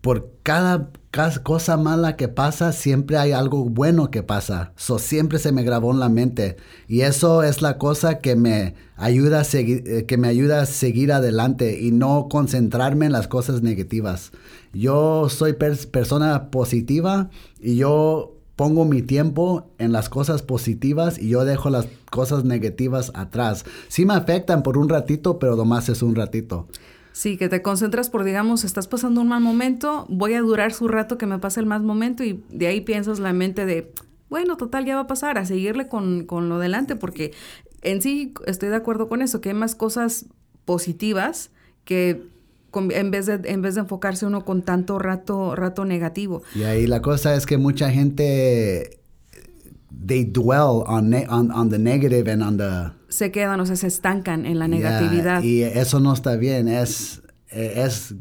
por 0.01 0.33
cada, 0.43 0.91
cosa 1.43 1.77
mala 1.77 2.17
que 2.17 2.29
pasa, 2.29 2.73
siempre 2.73 3.19
hay 3.19 3.33
algo 3.33 3.65
bueno 3.65 4.11
que 4.11 4.23
pasa. 4.23 4.73
Eso 4.79 4.99
siempre 4.99 5.39
se 5.39 5.53
me 5.53 5.63
grabó 5.63 5.93
en 5.93 6.01
la 6.01 6.09
mente. 6.09 6.57
Y 6.89 7.03
eso 7.03 7.43
es 7.43 7.63
la 7.63 7.79
cosa 7.79 8.19
que 8.19 8.37
me 8.37 8.75
ayuda 8.97 9.41
a 9.41 9.45
seguir, 9.45 9.83
eh, 9.87 10.07
que 10.07 10.17
me 10.17 10.29
ayuda 10.29 10.63
a 10.63 10.67
seguir 10.67 11.13
adelante 11.13 11.81
y 11.81 11.91
no 11.91 12.29
concentrarme 12.31 13.07
en 13.07 13.13
las 13.13 13.29
cosas 13.29 13.63
negativas. 13.63 14.33
Yo 14.73 15.29
soy 15.29 15.55
persona 15.55 16.51
positiva 16.51 17.31
y 17.61 17.77
yo 17.77 18.37
pongo 18.61 18.85
mi 18.85 19.01
tiempo 19.01 19.71
en 19.79 19.91
las 19.91 20.09
cosas 20.09 20.43
positivas 20.43 21.19
y 21.19 21.31
yo 21.31 21.45
dejo 21.47 21.71
las 21.71 21.87
cosas 22.11 22.45
negativas 22.45 23.11
atrás. 23.15 23.65
Sí 23.89 24.05
me 24.05 24.15
afectan 24.15 24.63
por 24.63 24.77
un 24.77 24.89
ratito, 24.89 25.39
pero 25.39 25.57
nomás 25.57 25.89
es 25.89 26.03
un 26.03 26.15
ratito. 26.15 26.69
Sí, 27.21 27.37
que 27.37 27.51
te 27.51 27.61
concentras 27.61 28.09
por, 28.09 28.25
digamos, 28.25 28.65
estás 28.65 28.89
pasando 28.89 29.21
un 29.21 29.29
mal 29.29 29.43
momento, 29.43 30.07
voy 30.09 30.33
a 30.33 30.41
durar 30.41 30.73
su 30.73 30.89
rato 30.89 31.19
que 31.19 31.27
me 31.27 31.39
pase 31.39 31.61
el 31.61 31.67
mal 31.67 31.83
momento 31.83 32.25
y 32.25 32.43
de 32.49 32.67
ahí 32.67 32.81
piensas 32.81 33.19
la 33.19 33.35
mente 33.35 33.67
de, 33.67 33.93
bueno, 34.31 34.57
total, 34.57 34.87
ya 34.87 34.95
va 34.95 35.03
a 35.03 35.07
pasar, 35.07 35.37
a 35.37 35.45
seguirle 35.45 35.87
con, 35.87 36.25
con 36.25 36.49
lo 36.49 36.59
delante, 36.59 36.97
porque 36.97 37.33
en 37.83 38.01
sí 38.01 38.33
estoy 38.47 38.71
de 38.71 38.77
acuerdo 38.77 39.07
con 39.07 39.21
eso, 39.21 39.43
que 39.43 39.51
hay 39.51 39.55
más 39.55 39.75
cosas 39.75 40.29
positivas 40.65 41.51
que 41.85 42.23
en 42.73 43.11
vez 43.11 43.27
de 43.27 43.39
en 43.45 43.61
vez 43.61 43.75
de 43.75 43.83
enfocarse 43.83 44.25
uno 44.25 44.47
con 44.47 44.63
tanto 44.63 44.99
rato 44.99 45.55
rato 45.55 45.85
negativo. 45.85 46.43
Y 46.55 46.63
ahí 46.63 46.87
la 46.87 47.03
cosa 47.03 47.35
es 47.35 47.45
que 47.45 47.59
mucha 47.59 47.91
gente 47.91 48.99
they 50.07 50.25
dwell 50.25 50.85
on, 50.87 51.13
on, 51.29 51.51
on 51.51 51.69
the 51.69 51.79
negative 51.79 52.33
and 52.33 52.43
on 52.43 52.57
the 52.57 53.00
se 53.11 53.31
quedan, 53.31 53.61
o 53.61 53.67
sea, 53.67 53.77
se 53.77 53.89
estancan 53.89 54.47
en 54.47 54.59
la 54.59 54.69
negatividad. 54.69 55.43
y 55.43 55.63
eso 55.63 56.01
no 56.01 56.13
está 56.13 56.37
bien. 56.37 56.69
Es, 56.69 57.23
es 57.51 58.15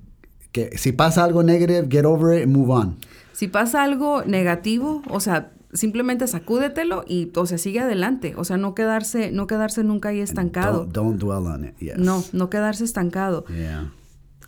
que 0.51 0.77
si 0.77 0.91
pasa 0.91 1.23
algo 1.23 1.43
negativo, 1.43 1.87
get 1.89 2.05
over 2.05 2.41
it, 2.41 2.47
move 2.47 2.73
on. 2.73 2.97
Si 3.31 3.47
pasa 3.47 3.83
algo 3.83 4.23
negativo, 4.25 5.01
o 5.07 5.19
sea, 5.21 5.51
simplemente 5.71 6.27
sacúdetelo 6.27 7.05
y, 7.07 7.31
o 7.35 7.45
sea, 7.45 7.57
sigue 7.57 7.79
adelante. 7.79 8.33
O 8.35 8.43
sea, 8.43 8.57
no 8.57 8.75
quedarse, 8.75 9.31
no 9.31 9.47
quedarse 9.47 9.83
nunca 9.83 10.09
ahí 10.09 10.19
estancado. 10.19 10.85
Don't, 10.85 11.19
dwell 11.19 11.45
on 11.47 11.65
it, 11.65 11.77
yes. 11.77 11.97
No, 11.97 12.23
no 12.33 12.49
quedarse 12.49 12.83
estancado. 12.83 13.45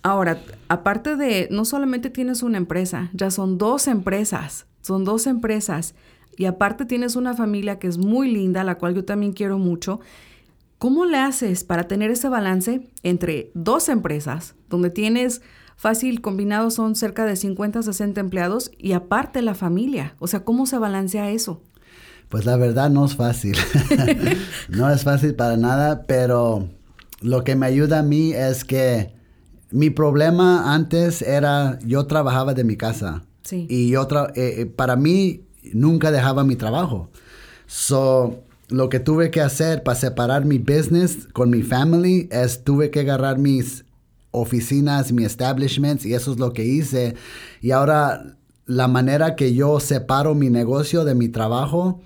Ahora, 0.04 0.40
aparte 0.68 1.16
de, 1.16 1.48
no 1.52 1.64
solamente 1.64 2.10
tienes 2.10 2.42
una 2.42 2.58
empresa, 2.58 3.12
ya 3.14 3.30
son 3.30 3.60
dos 3.60 3.88
empresas, 3.88 4.66
son 4.82 5.06
dos 5.06 5.28
empresas. 5.28 5.94
Y 6.38 6.46
aparte 6.46 6.86
tienes 6.86 7.16
una 7.16 7.36
familia 7.36 7.78
que 7.78 7.88
es 7.88 8.00
muy 8.00 8.32
linda, 8.32 8.64
la 8.64 8.76
cual 8.80 8.96
yo 8.96 9.06
también 9.06 9.34
quiero 9.34 9.60
mucho. 9.60 10.00
¿Cómo 10.82 11.06
le 11.06 11.20
haces 11.20 11.64
para 11.64 11.84
tener 11.84 12.10
ese 12.10 12.28
balance 12.28 12.90
entre 13.04 13.52
dos 13.54 13.88
empresas, 13.88 14.56
donde 14.68 14.90
tienes 14.90 15.44
fácil 15.76 16.22
combinado 16.22 16.72
son 16.72 16.96
cerca 16.96 17.24
de 17.24 17.36
50, 17.36 17.84
60 17.84 18.20
empleados 18.20 18.72
y 18.80 18.94
aparte 18.94 19.44
la 19.44 19.54
familia? 19.54 20.16
O 20.18 20.26
sea, 20.26 20.44
¿cómo 20.44 20.66
se 20.66 20.80
balancea 20.80 21.30
eso? 21.30 21.62
Pues 22.30 22.46
la 22.46 22.58
verdad 22.58 22.90
no 22.90 23.06
es 23.06 23.16
fácil. 23.16 23.56
no 24.70 24.90
es 24.90 25.04
fácil 25.04 25.36
para 25.36 25.56
nada, 25.56 26.02
pero 26.08 26.68
lo 27.22 27.44
que 27.44 27.56
me 27.56 27.68
ayuda 27.68 28.00
a 28.00 28.04
mí 28.04 28.34
es 28.34 28.66
que 28.66 29.14
mi 29.70 29.92
problema 29.92 30.74
antes 30.74 31.22
era 31.22 31.78
yo 31.86 32.08
trabajaba 32.08 32.56
de 32.56 32.64
mi 32.64 32.76
casa. 32.76 33.22
Sí. 33.44 33.68
Y 33.70 33.92
yo 33.92 34.08
eh, 34.34 34.62
eh, 34.62 34.66
para 34.66 34.96
mí 34.96 35.44
nunca 35.74 36.10
dejaba 36.10 36.44
mi 36.44 36.56
trabajo. 36.56 37.12
So, 37.68 38.46
lo 38.72 38.90
que 38.90 39.00
tuve 39.00 39.32
que 39.32 39.42
hacer 39.42 39.84
para 39.84 39.96
separar 39.96 40.46
mi 40.46 40.58
business 40.58 41.28
con 41.34 41.50
mi 41.50 41.62
family 41.62 42.30
es 42.32 42.64
tuve 42.64 42.90
que 42.90 43.02
agarrar 43.02 43.38
mis 43.38 43.86
oficinas, 44.32 45.12
mis 45.12 45.28
establishments 45.28 46.06
y 46.06 46.14
eso 46.14 46.32
es 46.32 46.40
lo 46.40 46.54
que 46.54 46.64
hice. 46.64 47.16
Y 47.62 47.72
ahora 47.72 48.38
la 48.66 48.88
manera 48.88 49.36
que 49.36 49.54
yo 49.54 49.80
separo 49.80 50.36
mi 50.36 50.50
negocio 50.50 51.04
de 51.04 51.16
mi 51.16 51.28
trabajo, 51.28 52.00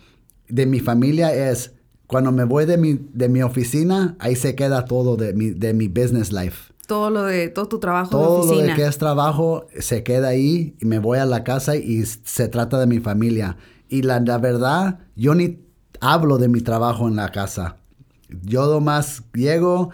de 0.50 0.65
mi 0.65 0.79
familia 0.79 1.34
es 1.34 1.72
cuando 2.07 2.31
me 2.31 2.43
voy 2.43 2.65
de 2.65 2.77
mi, 2.77 3.00
de 3.13 3.29
mi 3.29 3.43
oficina, 3.43 4.15
ahí 4.19 4.36
se 4.36 4.55
queda 4.55 4.86
todo 4.86 5.15
de 5.17 5.34
mi, 5.34 5.51
de 5.51 5.74
mi 5.74 5.88
business 5.88 6.31
life. 6.31 6.74
Todo 6.88 7.10
lo 7.10 7.24
de, 7.24 7.50
todo 7.50 7.67
tu 7.67 7.79
trabajo 7.79 8.10
todo 8.12 8.22
de 8.22 8.39
oficina. 8.39 8.60
Todo 8.60 8.69
lo 8.69 8.75
que 8.75 8.86
es 8.86 8.98
trabajo 8.98 9.67
se 9.79 10.03
queda 10.03 10.29
ahí 10.29 10.75
y 10.79 10.86
me 10.86 11.00
voy 11.00 11.19
a 11.19 11.25
la 11.25 11.43
casa 11.43 11.75
y 11.75 12.03
se 12.05 12.48
trata 12.48 12.79
de 12.79 12.88
mi 12.88 13.00
familia. 13.00 13.57
Y 13.88 14.01
la, 14.01 14.19
la 14.19 14.39
verdad, 14.39 15.00
yo 15.15 15.36
ni 15.36 15.64
hablo 16.05 16.38
de 16.38 16.47
mi 16.47 16.62
trabajo 16.62 17.07
en 17.07 17.15
la 17.15 17.29
casa. 17.29 17.77
Yo 18.43 18.67
nomás 18.67 19.24
llego, 19.33 19.91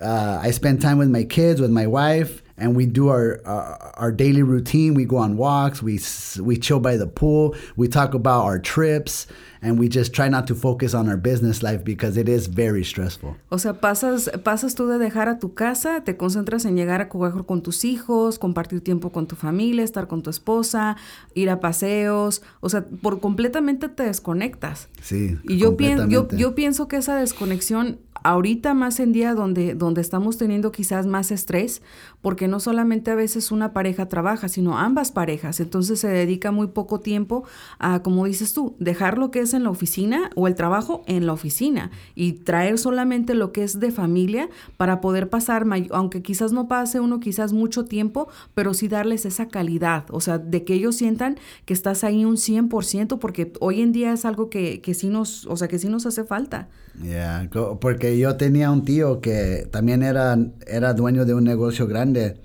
uh, 0.00 0.46
I 0.46 0.52
spend 0.52 0.80
time 0.80 0.98
with 0.98 1.08
my 1.08 1.24
kids, 1.24 1.60
with 1.60 1.70
my 1.70 1.86
wife, 1.86 2.42
and 2.56 2.76
we 2.76 2.86
do 2.86 3.08
our, 3.08 3.40
uh, 3.44 3.92
our 3.94 4.12
daily 4.12 4.42
routine. 4.42 4.94
We 4.94 5.04
go 5.04 5.16
on 5.16 5.36
walks, 5.36 5.82
we, 5.82 6.00
we 6.40 6.56
chill 6.56 6.80
by 6.80 6.96
the 6.96 7.06
pool, 7.06 7.54
we 7.76 7.88
talk 7.88 8.14
about 8.14 8.44
our 8.44 8.58
trips, 8.58 9.26
and 9.60 9.78
we 9.78 9.88
just 9.88 10.12
try 10.12 10.28
not 10.28 10.46
to 10.46 10.54
focus 10.54 10.94
on 10.94 11.08
our 11.08 11.16
business 11.16 11.62
life 11.62 11.84
because 11.84 12.16
it 12.16 12.28
is 12.28 12.46
very 12.46 12.84
stressful. 12.84 13.36
O 13.50 13.58
sea, 13.58 13.80
pasas, 13.80 14.30
pasas 14.42 14.74
tú 14.74 14.86
de 14.86 14.98
dejar 14.98 15.28
a 15.28 15.38
tu 15.38 15.54
casa, 15.54 16.02
te 16.04 16.16
concentras 16.16 16.64
en 16.64 16.76
llegar 16.76 17.00
a 17.00 17.08
jugar 17.08 17.46
con 17.46 17.62
tus 17.62 17.84
hijos, 17.84 18.38
compartir 18.38 18.82
tiempo 18.82 19.10
con 19.10 19.26
tu 19.26 19.36
familia, 19.36 19.82
estar 19.82 20.06
con 20.06 20.22
tu 20.22 20.30
esposa, 20.30 20.96
ir 21.34 21.50
a 21.50 21.60
paseos, 21.60 22.42
o 22.60 22.68
sea, 22.68 22.84
por 22.84 23.20
completamente 23.20 23.88
te 23.88 24.04
desconectas. 24.04 24.88
Sí. 25.02 25.38
Y 25.44 25.56
yo, 25.56 25.76
pienso 25.76 26.08
yo, 26.08 26.28
yo 26.28 26.54
pienso 26.54 26.86
que 26.86 26.96
esa 26.96 27.16
desconexión 27.16 27.98
ahorita 28.24 28.72
más 28.72 28.98
en 29.00 29.12
día 29.12 29.34
donde, 29.34 29.74
donde 29.74 30.00
estamos 30.00 30.38
teniendo 30.38 30.72
quizás 30.72 31.06
más 31.06 31.30
estrés, 31.30 31.82
porque 32.22 32.48
no 32.48 32.58
solamente 32.58 33.10
a 33.10 33.14
veces 33.14 33.52
una 33.52 33.74
pareja 33.74 34.08
trabaja, 34.08 34.48
sino 34.48 34.78
ambas 34.78 35.12
parejas, 35.12 35.60
entonces 35.60 36.00
se 36.00 36.08
dedica 36.08 36.50
muy 36.50 36.68
poco 36.68 37.00
tiempo 37.00 37.44
a, 37.78 38.02
como 38.02 38.24
dices 38.24 38.54
tú, 38.54 38.76
dejar 38.80 39.18
lo 39.18 39.30
que 39.30 39.40
es 39.40 39.52
en 39.52 39.62
la 39.62 39.70
oficina 39.70 40.30
o 40.34 40.48
el 40.48 40.54
trabajo 40.54 41.04
en 41.06 41.26
la 41.26 41.34
oficina 41.34 41.90
y 42.14 42.32
traer 42.32 42.78
solamente 42.78 43.34
lo 43.34 43.52
que 43.52 43.62
es 43.62 43.78
de 43.78 43.90
familia 43.90 44.48
para 44.78 45.02
poder 45.02 45.28
pasar, 45.28 45.66
aunque 45.90 46.22
quizás 46.22 46.50
no 46.52 46.66
pase 46.66 47.00
uno 47.00 47.20
quizás 47.20 47.52
mucho 47.52 47.84
tiempo, 47.84 48.28
pero 48.54 48.72
sí 48.72 48.88
darles 48.88 49.26
esa 49.26 49.48
calidad, 49.48 50.06
o 50.08 50.20
sea, 50.20 50.38
de 50.38 50.64
que 50.64 50.72
ellos 50.72 50.96
sientan 50.96 51.36
que 51.66 51.74
estás 51.74 52.04
ahí 52.04 52.24
un 52.24 52.36
100%, 52.36 53.18
porque 53.18 53.52
hoy 53.60 53.82
en 53.82 53.92
día 53.92 54.14
es 54.14 54.24
algo 54.24 54.48
que, 54.48 54.80
que 54.80 54.94
sí 54.94 55.08
nos, 55.08 55.46
o 55.46 55.58
sea, 55.58 55.68
que 55.68 55.78
sí 55.78 55.88
nos 55.88 56.06
hace 56.06 56.24
falta. 56.24 56.68
Ya, 57.02 57.48
porque 57.80 58.13
yo 58.18 58.36
tenía 58.36 58.70
un 58.70 58.84
tío 58.84 59.20
que 59.20 59.68
también 59.70 60.02
era, 60.02 60.38
era 60.66 60.94
dueño 60.94 61.24
de 61.24 61.34
un 61.34 61.44
negocio 61.44 61.86
grande, 61.86 62.40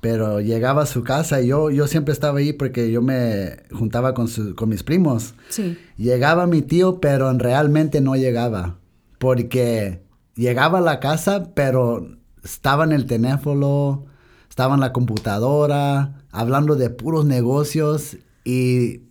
pero 0.00 0.40
llegaba 0.40 0.82
a 0.82 0.86
su 0.86 1.02
casa 1.02 1.40
y 1.40 1.48
yo, 1.48 1.70
yo 1.70 1.86
siempre 1.86 2.12
estaba 2.12 2.38
ahí 2.38 2.52
porque 2.52 2.90
yo 2.90 3.02
me 3.02 3.56
juntaba 3.72 4.14
con, 4.14 4.28
con 4.54 4.68
mis 4.68 4.82
primos. 4.82 5.34
Sí. 5.48 5.76
Llegaba 5.96 6.46
mi 6.46 6.62
tío, 6.62 7.00
pero 7.00 7.32
realmente 7.32 8.00
no 8.00 8.16
llegaba, 8.16 8.78
porque 9.18 10.02
llegaba 10.34 10.78
a 10.78 10.82
la 10.82 11.00
casa, 11.00 11.52
pero 11.54 12.16
estaba 12.42 12.84
en 12.84 12.92
el 12.92 13.06
teléfono, 13.06 14.06
estaba 14.48 14.74
en 14.74 14.80
la 14.80 14.92
computadora, 14.92 16.24
hablando 16.30 16.76
de 16.76 16.90
puros 16.90 17.24
negocios 17.24 18.16
y 18.44 19.02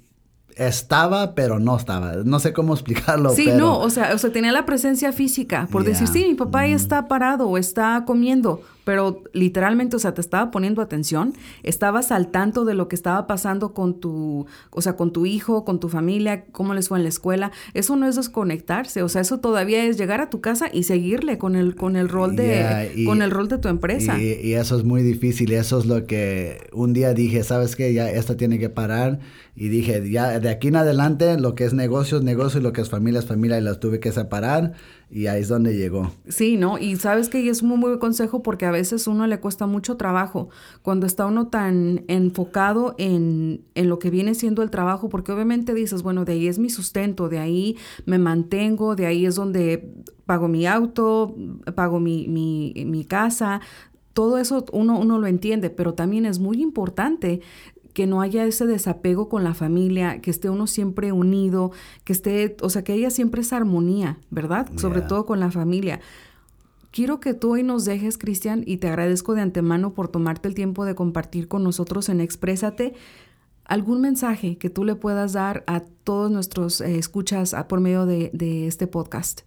estaba, 0.59 1.33
pero 1.35 1.59
no 1.59 1.77
estaba. 1.77 2.13
No 2.25 2.39
sé 2.39 2.53
cómo 2.53 2.73
explicarlo. 2.73 3.29
Sí, 3.31 3.49
no, 3.55 3.79
o 3.79 3.89
sea, 3.89 4.13
o 4.13 4.17
sea, 4.17 4.31
tenía 4.31 4.51
la 4.51 4.65
presencia 4.65 5.11
física, 5.11 5.67
por 5.71 5.83
decir, 5.83 6.07
sí, 6.07 6.25
mi 6.27 6.35
papá 6.35 6.67
ya 6.67 6.75
está 6.75 7.07
parado 7.07 7.47
o 7.47 7.57
está 7.57 8.03
comiendo, 8.05 8.61
pero 8.89 9.21
literalmente, 9.33 9.97
o 9.97 9.99
sea, 9.99 10.15
te 10.15 10.21
estaba 10.21 10.49
poniendo 10.49 10.81
atención, 10.81 11.35
estabas 11.61 12.11
al 12.11 12.31
tanto 12.31 12.65
de 12.65 12.73
lo 12.73 12.87
que 12.87 12.95
estaba 12.95 13.27
pasando 13.27 13.71
con 13.75 13.99
tu, 13.99 14.47
o 14.71 14.81
sea, 14.81 14.95
con 14.95 15.13
tu 15.13 15.27
hijo, 15.27 15.63
con 15.63 15.79
tu 15.79 15.89
familia, 15.89 16.45
cómo 16.51 16.73
les 16.73 16.87
fue 16.87 16.97
en 16.97 17.03
la 17.03 17.09
escuela. 17.09 17.51
Eso 17.75 17.95
no 17.97 18.07
es 18.07 18.15
desconectarse, 18.15 19.03
o 19.03 19.07
sea, 19.07 19.21
eso 19.21 19.41
todavía 19.41 19.85
es 19.85 19.99
llegar 19.99 20.21
a 20.21 20.31
tu 20.31 20.41
casa 20.41 20.71
y 20.73 20.85
seguirle 20.85 21.37
con 21.37 21.55
el, 21.55 21.75
con 21.75 21.97
el 21.97 22.09
rol 22.09 22.35
de, 22.35 23.05
con 23.05 23.21
el 23.21 23.29
rol 23.29 23.47
de 23.47 23.59
tu 23.59 23.67
empresa. 23.67 24.19
Y, 24.19 24.39
y, 24.41 24.53
eso 24.55 24.75
es 24.75 24.83
muy 24.83 25.03
difícil 25.03 25.51
eso 25.51 25.77
es 25.77 25.85
lo 25.85 26.07
que 26.07 26.57
un 26.73 26.93
día 26.93 27.13
dije, 27.13 27.43
¿sabes 27.43 27.75
qué? 27.75 27.93
Ya 27.93 28.09
esto 28.09 28.37
tiene 28.37 28.57
que 28.57 28.69
parar 28.69 29.19
y 29.55 29.69
dije, 29.69 30.09
ya 30.09 30.39
de 30.39 30.49
aquí 30.49 30.69
en 30.69 30.77
adelante 30.77 31.37
lo 31.39 31.53
que 31.53 31.65
es 31.65 31.73
negocios, 31.75 32.23
negocio 32.23 32.59
y 32.59 32.63
lo 32.63 32.73
que 32.73 32.81
es 32.81 32.89
familia 32.89 33.19
es 33.19 33.27
familia 33.27 33.59
y 33.59 33.61
las 33.61 33.79
tuve 33.79 33.99
que 33.99 34.11
separar 34.11 34.73
Y 35.11 35.25
ahí 35.25 35.41
es 35.41 35.47
donde 35.47 35.75
llegó. 35.75 36.11
Sí, 36.27 36.55
¿no? 36.55 36.77
Y 36.77 36.95
sabes 36.97 37.29
que 37.29 37.49
es 37.49 37.63
un 37.63 37.69
muy 37.69 37.79
buen 37.79 37.97
consejo 37.97 38.43
porque 38.43 38.65
a 38.65 38.71
veces 38.71 39.07
uno 39.07 39.25
le 39.25 39.39
cuesta 39.39 39.65
mucho 39.65 39.97
trabajo 39.97 40.49
cuando 40.83 41.07
está 41.07 41.25
uno 41.25 41.47
tan 41.47 42.03
enfocado 42.07 42.93
en, 42.99 43.65
en, 43.73 43.89
lo 43.89 43.97
que 43.97 44.11
viene 44.11 44.35
siendo 44.35 44.61
el 44.61 44.69
trabajo, 44.69 45.09
porque 45.09 45.31
obviamente 45.31 45.73
dices, 45.73 46.03
bueno, 46.03 46.25
de 46.25 46.33
ahí 46.33 46.47
es 46.47 46.59
mi 46.59 46.69
sustento, 46.69 47.27
de 47.27 47.39
ahí 47.39 47.75
me 48.05 48.19
mantengo, 48.19 48.95
de 48.95 49.07
ahí 49.07 49.25
es 49.25 49.33
donde 49.33 49.91
pago 50.27 50.47
mi 50.47 50.67
auto, 50.67 51.35
pago 51.73 51.99
mi, 51.99 52.27
mi, 52.27 52.73
mi 52.85 53.03
casa. 53.03 53.61
Todo 54.13 54.37
eso 54.37 54.63
uno, 54.73 54.99
uno 54.99 55.17
lo 55.17 55.25
entiende, 55.25 55.71
pero 55.71 55.95
también 55.95 56.27
es 56.27 56.37
muy 56.37 56.61
importante 56.61 57.41
que 57.99 58.07
no 58.07 58.21
haya 58.21 58.45
ese 58.45 58.65
desapego 58.65 59.27
con 59.27 59.43
la 59.43 59.53
familia, 59.53 60.21
que 60.21 60.31
esté 60.31 60.49
uno 60.49 60.67
siempre 60.67 61.11
unido, 61.11 61.73
que 62.05 62.13
esté, 62.13 62.55
o 62.61 62.69
sea, 62.69 62.81
que 62.81 62.93
haya 62.93 63.09
siempre 63.09 63.41
esa 63.41 63.57
armonía, 63.57 64.19
¿verdad? 64.29 64.69
Sobre 64.77 65.01
todo 65.01 65.25
con 65.25 65.41
la 65.41 65.51
familia. 65.51 65.99
Quiero 66.91 67.19
que 67.19 67.33
tú 67.33 67.55
hoy 67.55 67.63
nos 67.63 67.83
dejes, 67.83 68.17
Cristian, 68.17 68.63
y 68.65 68.77
te 68.77 68.87
agradezco 68.87 69.35
de 69.35 69.41
antemano 69.41 69.93
por 69.93 70.07
tomarte 70.07 70.47
el 70.47 70.55
tiempo 70.55 70.85
de 70.85 70.95
compartir 70.95 71.49
con 71.49 71.61
nosotros 71.61 72.07
en 72.07 72.21
Exprésate 72.21 72.93
algún 73.65 73.99
mensaje 73.99 74.57
que 74.57 74.69
tú 74.69 74.85
le 74.85 74.95
puedas 74.95 75.33
dar 75.33 75.65
a 75.67 75.81
todos 75.81 76.31
nuestros 76.31 76.79
eh, 76.79 76.97
escuchas 76.97 77.53
por 77.67 77.81
medio 77.81 78.05
de, 78.05 78.65
este 78.65 78.87
podcast. 78.87 79.41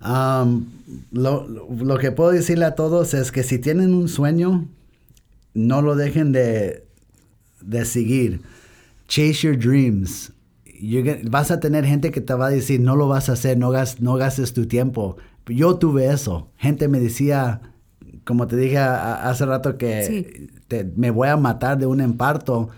Um, 0.00 0.66
lo, 1.10 1.48
lo, 1.48 1.98
que 1.98 2.12
puedo 2.12 2.30
decirle 2.30 2.66
a 2.66 2.76
todos 2.76 3.12
es 3.12 3.32
que 3.32 3.42
si 3.42 3.58
tienen 3.58 3.92
un 3.92 4.08
sueño, 4.08 4.68
no 5.52 5.82
lo 5.82 5.96
dejen 5.96 6.30
de, 6.30 6.88
de 7.60 7.84
seguir. 7.84 8.40
Chase 9.08 9.42
your 9.42 9.56
dreams. 9.56 10.32
vas 11.24 11.50
a 11.50 11.60
tener 11.60 11.84
gente 11.84 12.10
que 12.10 12.20
te 12.20 12.34
va 12.34 12.46
a 12.46 12.50
decir, 12.50 12.80
no 12.80 12.96
lo 12.96 13.08
vas 13.08 13.28
a 13.28 13.32
hacer, 13.32 13.58
no, 13.58 13.72
no 14.00 14.14
gastes 14.16 14.52
tu 14.52 14.66
tiempo. 14.66 15.16
Yo 15.46 15.76
tuve 15.76 16.12
eso. 16.12 16.50
Gente 16.56 16.88
me 16.88 17.00
decía, 17.00 17.60
como 18.24 18.46
te 18.46 18.56
dije 18.56 18.78
hace 18.78 19.46
rato, 19.46 19.76
que 19.76 20.48
me 20.96 21.10
voy 21.10 21.28
a 21.28 21.36
matar 21.36 21.78
de 21.78 21.86
un 21.86 22.00
emparto. 22.00 22.70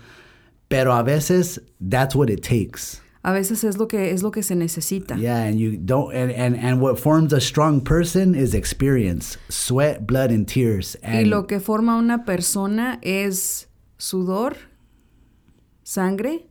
Pero 0.67 0.93
a 0.93 1.03
veces, 1.03 1.61
that's 1.79 2.15
what 2.15 2.29
it 2.29 2.41
takes. 2.41 2.99
A 3.25 3.31
veces 3.31 3.63
es 3.63 3.77
lo 3.77 3.87
que 3.87 4.11
es 4.11 4.21
lo 4.21 4.31
que 4.31 4.43
se 4.43 4.53
necesita. 4.53 5.15
Yeah, 5.15 5.43
and 5.43 5.57
you 5.57 5.77
don't 5.77 6.13
and, 6.13 6.29
and, 6.31 6.57
and 6.57 6.81
what 6.81 6.99
forms 6.99 7.31
a 7.31 7.39
strong 7.39 7.79
person 7.79 8.35
is 8.35 8.53
experience, 8.53 9.37
sweat, 9.47 10.05
blood 10.05 10.29
and 10.31 10.45
tears. 10.45 10.97
y 11.01 11.23
lo 11.23 11.47
que 11.47 11.61
forma 11.61 11.95
una 11.97 12.25
persona 12.25 12.99
es 13.01 13.69
sudor, 13.97 14.57
sangre 15.83 16.47